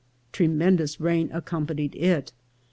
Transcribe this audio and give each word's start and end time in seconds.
Tremendous 0.31 0.99
rain 0.99 1.29
accompanied 1.31 1.95
it. 1.95 2.31